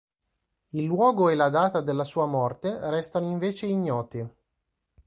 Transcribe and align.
Il 0.69 0.83
luogo 0.85 1.29
e 1.29 1.35
la 1.35 1.49
data 1.49 1.79
della 1.79 2.03
sua 2.05 2.25
morte 2.25 2.75
restano 2.89 3.29
invece 3.29 3.67
ignoti. 3.67 4.27